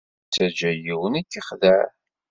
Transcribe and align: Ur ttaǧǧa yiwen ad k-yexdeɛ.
Ur 0.21 0.25
ttaǧǧa 0.27 0.69
yiwen 0.73 1.17
ad 1.19 1.25
k-yexdeɛ. 1.29 1.83